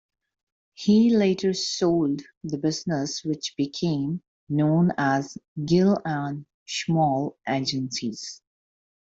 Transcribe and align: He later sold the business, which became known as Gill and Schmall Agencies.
He 0.73 1.15
later 1.15 1.53
sold 1.53 2.23
the 2.43 2.57
business, 2.57 3.23
which 3.23 3.53
became 3.55 4.23
known 4.49 4.93
as 4.97 5.37
Gill 5.63 6.01
and 6.03 6.47
Schmall 6.65 7.35
Agencies. 7.47 8.41